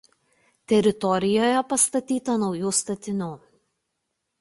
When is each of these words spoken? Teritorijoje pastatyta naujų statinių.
Teritorijoje 0.73 1.61
pastatyta 1.75 2.41
naujų 2.47 2.75
statinių. 2.83 3.33